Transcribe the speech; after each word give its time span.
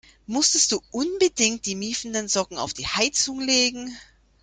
Musstest 0.25 0.71
du 0.71 0.81
unbedingt 0.89 1.67
die 1.67 1.75
miefenden 1.75 2.27
Socken 2.27 2.57
auf 2.57 2.73
die 2.73 2.87
Heizung 2.87 3.39
legen? 3.39 3.95